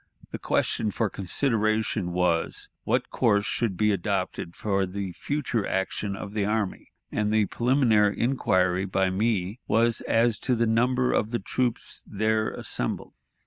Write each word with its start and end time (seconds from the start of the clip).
The 0.31 0.39
question 0.39 0.89
for 0.89 1.11
consideration 1.11 2.11
was, 2.11 2.69
What 2.85 3.11
course 3.11 3.45
should 3.45 3.77
be 3.77 3.91
adopted 3.91 4.55
for 4.55 4.87
the 4.87 5.11
future 5.11 5.63
action 5.67 6.15
of 6.15 6.33
the 6.33 6.43
army? 6.43 6.91
and 7.11 7.31
the 7.31 7.45
preliminary 7.45 8.19
inquiry 8.19 8.85
by 8.85 9.11
me 9.11 9.59
was 9.67 10.01
as 10.07 10.39
to 10.39 10.55
the 10.55 10.65
number 10.65 11.13
of 11.13 11.29
the 11.29 11.37
troops 11.37 12.03
there 12.07 12.49
assembled. 12.49 13.13